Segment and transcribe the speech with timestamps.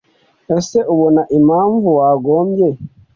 [0.57, 2.67] Ese ubona impamvu wagombye